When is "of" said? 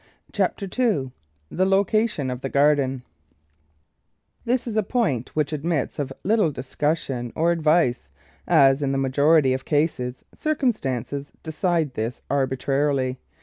2.31-2.41, 5.99-6.11, 9.53-9.63